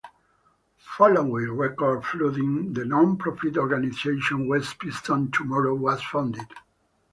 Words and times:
Following 0.97 1.51
record 1.51 2.03
flooding, 2.03 2.73
the 2.73 2.85
non-profit 2.85 3.55
organization 3.55 4.47
West 4.47 4.79
Pittston 4.79 5.29
Tomorrow 5.31 5.75
was 5.75 6.01
founded. 6.01 6.47